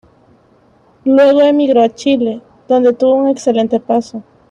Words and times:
Luego 1.05 1.41
emigró 1.43 1.83
a 1.83 1.93
Chile, 1.93 2.41
donde 2.67 2.91
tuvo 2.93 3.13
un 3.13 3.27
excelente 3.29 3.79
paso. 3.79 4.23